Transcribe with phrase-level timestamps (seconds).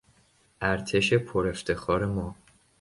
[0.61, 2.35] ارتش پر افتخار ما